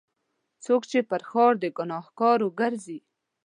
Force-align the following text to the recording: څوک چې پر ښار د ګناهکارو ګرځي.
څوک 0.65 0.81
چې 0.91 0.99
پر 1.09 1.21
ښار 1.29 1.53
د 1.63 1.65
ګناهکارو 1.77 2.47
ګرځي. 2.59 2.99